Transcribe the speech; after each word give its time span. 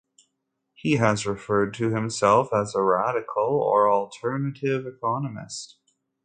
He 0.73 0.93
has 0.93 1.27
referred 1.27 1.75
to 1.75 1.91
himself 1.93 2.51
as 2.51 2.73
a 2.73 2.81
"radical" 2.81 3.61
or 3.61 3.87
"alternative" 3.87 4.87
economist. 4.87 5.77